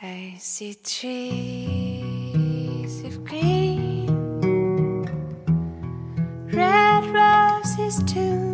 [0.00, 2.04] I see trees
[3.04, 4.06] of green,
[6.52, 8.47] red roses too.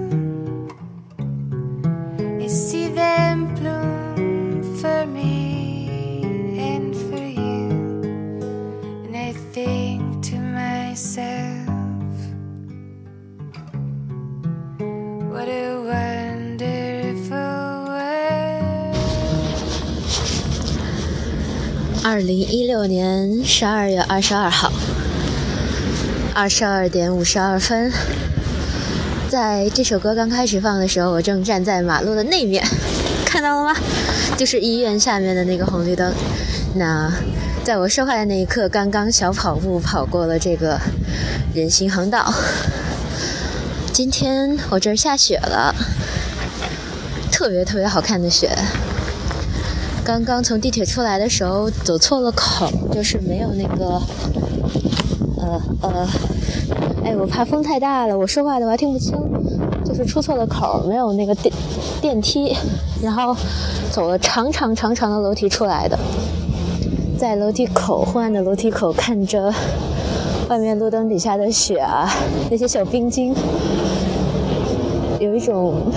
[22.15, 24.73] 二零一六年十二月二十二号，
[26.33, 27.91] 二十二点五十二分，
[29.29, 32.65] 在这首歌刚开始放的时候，我正站在马路的那面，
[33.27, 33.81] 看到了吗？
[34.37, 36.15] 就是医院下面的那个红绿灯。
[36.77, 37.13] 那
[37.65, 40.79] 在我说话的那一刻，刚刚小跑步跑过了这个
[41.53, 42.33] 人行横道。
[43.93, 45.75] 今天我这儿下雪了，
[47.33, 48.57] 特别特别好看的雪。
[50.05, 54.03] 刚刚从地铁出来的时候走错了口，就是没有那个，
[55.39, 56.07] 呃呃，
[57.03, 59.17] 哎，我怕风太大了，我说话的话听不清，
[59.83, 61.55] 就是出错了口，没有那个电
[62.03, 62.55] 电梯，
[63.03, 63.35] 然后
[63.91, 65.99] 走了长长长长的楼梯出来的，
[67.19, 69.51] 在楼梯口昏暗的楼梯口看着
[70.51, 72.13] 外面路灯底下的雪啊，
[72.51, 73.35] 那些小冰晶，
[75.19, 75.91] 有一种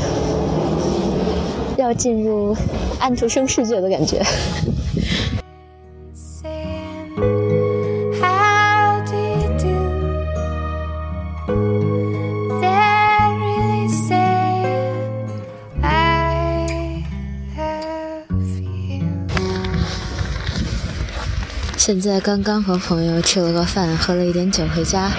[1.88, 2.54] 要进入
[3.00, 4.22] 安徒生世界的感觉。
[6.14, 7.16] saying,
[8.20, 9.72] How do you do?
[12.60, 15.30] They're really saying,
[15.82, 16.66] I
[17.56, 19.08] love you.
[21.78, 25.10] 现在刚刚和朋友吃了个饭，喝了一点酒回家。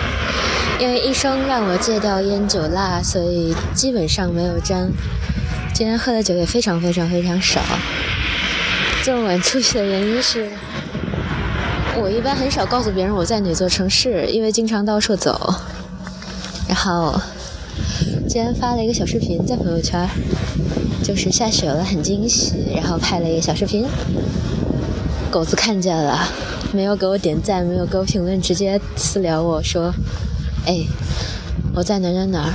[0.79, 4.93] 因为医生让我戒掉烟酒辣，所以基本上没有沾。
[5.79, 7.61] 今天喝的酒也非常非常非常少。
[9.05, 10.51] 这么晚出去的原因是，
[12.03, 15.55] 我一般很少告诉别人我在哪座城市，因为经常到处走。
[16.67, 17.17] 然后
[18.28, 20.05] 今天发了一个小视频在朋友圈，
[21.05, 23.87] 就是下雪了，很惊喜，然后拍了一个小视频。
[25.31, 26.28] 狗子看见了，
[26.72, 29.95] 没有给我点赞，没有给我评论，直接私聊我说
[30.66, 30.84] ：“哎，
[31.72, 32.53] 我在哪哪哪，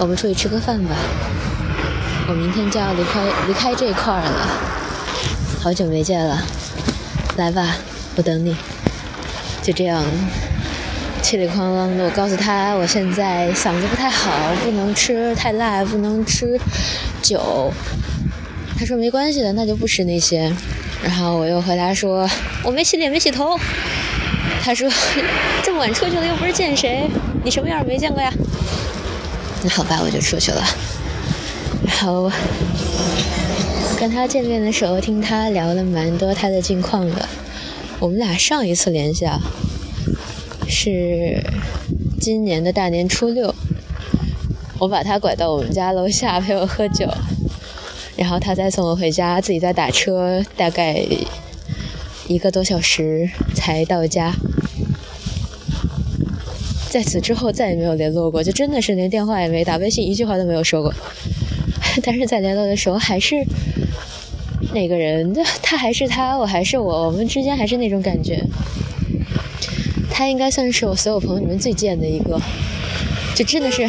[0.00, 0.96] 我们出去吃个饭吧。
[2.26, 4.48] 我明天就要离开离开这块儿了，
[5.60, 6.42] 好久没见了，
[7.36, 7.76] 来吧，
[8.16, 8.56] 我等你。”
[9.62, 10.04] 就这样，
[11.22, 14.30] 气里哐啷的，我告诉他我现在嗓子不太好，
[14.62, 16.58] 不能吃太辣，不能吃
[17.22, 17.72] 酒。
[18.78, 20.52] 他说没关系的，那就不吃那些。
[21.02, 22.28] 然后我又和他说
[22.62, 23.58] 我没洗脸没洗头。
[24.62, 24.90] 他说
[25.62, 27.08] 这么晚出去了又不是见谁，
[27.42, 28.32] 你什么样没见过呀？
[29.62, 30.62] 那 好吧，我就出去了。
[31.86, 32.30] 然后
[33.98, 37.28] 跟他见面的时候，听他聊了蛮多他的近况的。
[38.00, 39.40] 我们俩上一次联系啊，
[40.66, 41.42] 是
[42.20, 43.54] 今年的大年初六，
[44.78, 47.08] 我把他拐到我们家楼下陪我喝酒。
[48.16, 51.04] 然后他再送我回家，自己再打车，大概
[52.28, 54.32] 一个多小时才到家。
[56.90, 60.94] 在此之后再也没有联络过，就真的是连电话也没打，微信一句话都没有说过。
[62.02, 63.36] 但是在联络的时候还是
[64.72, 68.42] 那个人， 他还是他，我还是我，我们之间还是那种感觉。
[70.10, 72.40] 他应该算是我所有朋友里面最贱的一个，
[73.34, 73.88] 就真的是。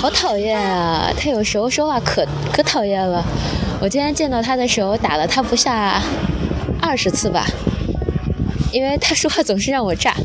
[0.00, 1.12] 好讨厌啊！
[1.16, 3.24] 他有时候说话可可讨厌了。
[3.80, 6.02] 我今天见到他的时候，打了他不下
[6.80, 7.46] 二十次吧，
[8.72, 10.16] 因为他说话总是让我炸。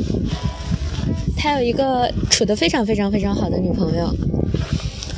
[1.37, 4.11] 他有一个处得非常非常非常好的女朋友，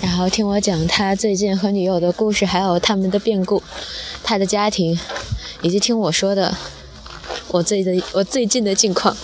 [0.02, 3.62] 然后听我讲他最近和女友的故事，还有他们的变故，
[4.24, 5.00] 他的家庭，
[5.62, 6.56] 以及听我说的
[7.50, 9.16] 我最的我最近的近况。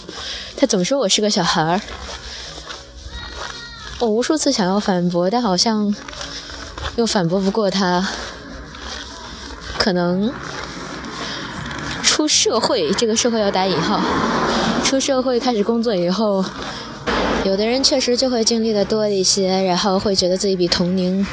[0.57, 1.81] 他总说我是个小孩儿。
[3.99, 5.95] 我无数次想要反驳，但好像
[6.97, 8.07] 又反驳不过他。
[9.77, 10.33] 可能
[12.03, 14.01] 出社会，这个社会要打引号，
[14.83, 16.43] 出社会开始工作以后，
[17.45, 21.25] 有的人确实就会经历的多一些，然后会觉得自己比同龄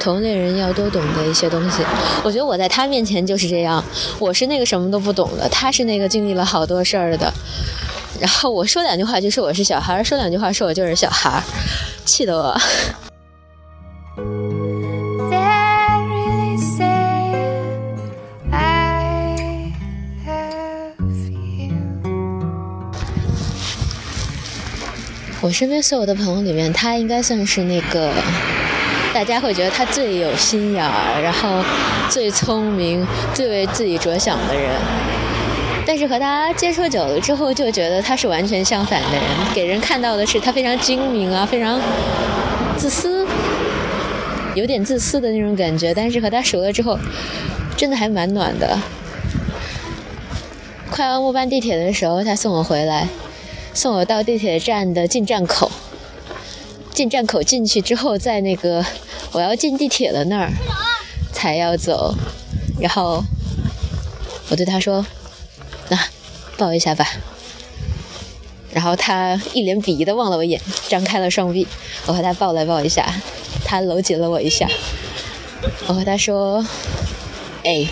[0.00, 1.84] 同龄人要多懂得一些东西。
[2.24, 3.82] 我觉得我在他面前就是这样，
[4.18, 7.32] 我是那个什么都不懂的，他是那个经历了好多事儿的。
[8.20, 11.42] 然后我说两句话就说我是小孩儿，说两句话说我就是小孩儿，
[12.04, 12.60] 气得我。
[25.52, 28.12] 身边所有的朋友里面，他应该算是那个
[29.12, 31.62] 大家会觉得他最有心眼儿，然后
[32.08, 34.70] 最聪明、最为自己着想的人。
[35.84, 41.80] 但是和他接触久了之后，就觉得他是完全相反的人，给人看到的是他非常精明啊，非常
[42.76, 43.26] 自私，
[44.54, 45.92] 有点自私的那种感觉。
[45.92, 46.98] 但是和他熟了之后，
[47.76, 48.78] 真的还蛮暖的。
[50.88, 53.08] 快要末班地铁的时候，他送我回来，
[53.74, 55.70] 送我到地铁站的进站口。
[56.92, 58.84] 进站口进去之后，在那个
[59.32, 60.52] 我要进地铁的那儿
[61.32, 62.14] 才要走，
[62.78, 63.24] 然后
[64.50, 65.06] 我对他说
[65.88, 65.98] ：“那、
[66.58, 67.08] 抱一下吧。”
[68.74, 71.66] 然后他一脸鄙夷的望了我一眼，张开了双臂，
[72.04, 73.10] 我和他抱来抱一下，
[73.64, 74.68] 他搂紧了我一下，
[75.86, 76.62] 我和他说
[77.64, 77.86] ：“哎，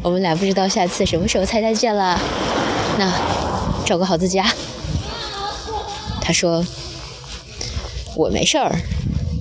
[0.00, 2.20] 我们俩不知道下次什么时候才再见了，
[2.98, 3.12] 那
[3.84, 4.48] 照顾好自己啊。”
[6.32, 6.64] 说。
[8.14, 8.70] 我没事儿，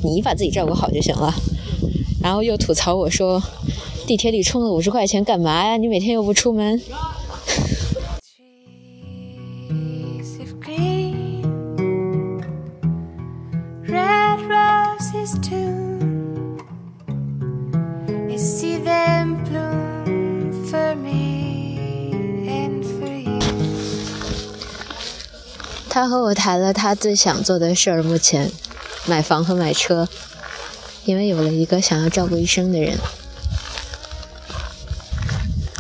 [0.02, 1.36] 你把自己照顾好就行了。
[2.24, 3.44] 然后又吐槽我说
[4.08, 5.76] ：“地铁里充了五十块钱干嘛呀？
[5.76, 6.82] 你每天又不出门。
[25.94, 28.50] 他和我谈了他最想做的事儿，目前
[29.06, 30.08] 买房和买车，
[31.04, 32.98] 因为有了一个想要照顾一生的人。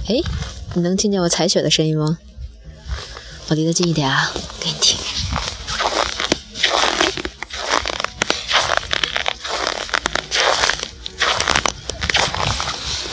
[0.09, 0.15] 哎，
[0.73, 2.17] 你能听见我踩雪的声音吗？
[3.47, 4.99] 我离得近一点啊，给你听。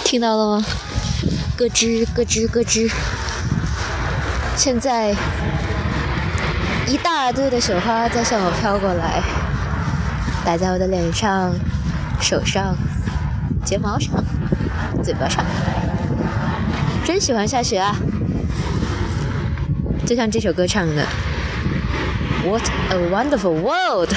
[0.03, 0.67] 听到了吗？
[1.57, 2.91] 咯吱咯吱咯吱。
[4.57, 5.15] 现在
[6.89, 9.23] 一大堆的雪花在向我飘过来，
[10.43, 11.53] 打在我的脸上、
[12.19, 12.75] 手上、
[13.63, 14.15] 睫毛上、
[15.03, 15.45] 嘴巴上。
[17.05, 17.95] 真喜欢下雪啊！
[20.07, 21.07] 就像这首歌唱的
[22.47, 24.15] ，What a wonderful world！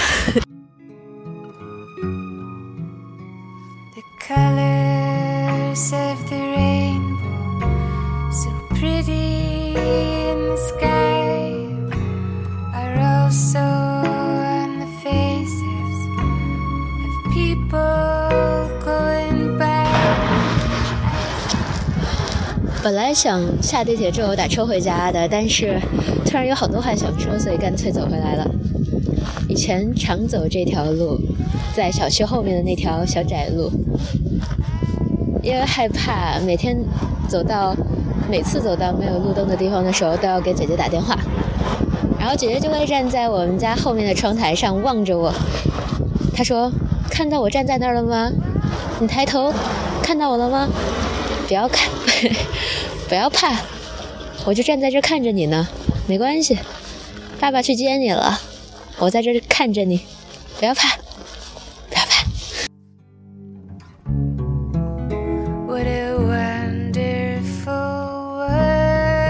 [22.83, 25.79] 本来想下地铁之后打车回家的，但是
[26.25, 28.49] 突然有好多话想说，所以干脆走回来了。
[29.47, 31.19] 以前常走这条路，
[31.75, 33.69] 在小区后面的那条小窄路，
[35.43, 36.75] 因为害怕每天
[37.27, 37.75] 走到
[38.27, 41.15] 每次走到没有路灯的地方的时候，都要给姐姐打电话，
[42.19, 45.31] 然后姐姐就会站在我们家后面的窗台上望着我。
[46.33, 46.71] 她说
[47.11, 48.31] ：“看到我站在那儿了吗？
[48.99, 49.53] 你抬头，
[50.01, 50.67] 看到我了吗？
[51.47, 51.89] 不要看，
[53.11, 53.59] 不要怕，
[54.45, 55.67] 我就站在这看着你呢，
[56.07, 56.57] 没关系。
[57.41, 58.39] 爸爸去接你了，
[58.99, 59.99] 我在这看着你，
[60.57, 60.95] 不要怕，
[61.89, 62.23] 不要怕。
[65.67, 67.73] What a wonderful
[68.37, 69.27] world.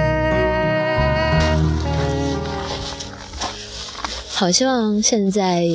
[4.31, 5.65] 好希望现在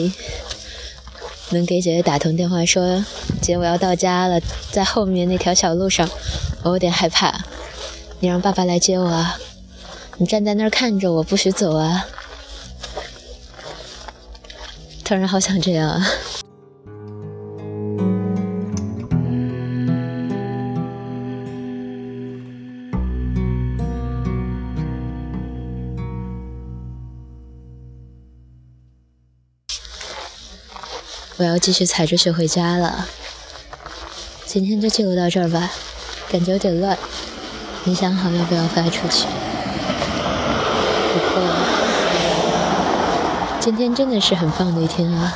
[1.50, 3.04] 能给姐姐打通电话说，
[3.42, 6.08] 姐我要到家了，在后面那条小路上，
[6.62, 7.35] 我有点害怕，
[8.18, 9.38] 你让爸爸来接我啊，
[10.16, 12.06] 你站在那儿看着我，不许走啊。
[15.04, 16.06] 突然好想这样啊。
[31.38, 33.06] 我要继续踩着雪回家了。
[34.46, 35.70] 今天就记录到这儿吧，
[36.30, 36.99] 感觉有点乱。
[37.88, 39.28] 你想好要不要发出去？
[41.12, 41.49] 不过，
[43.61, 45.33] 今天真的是很棒的一天啊！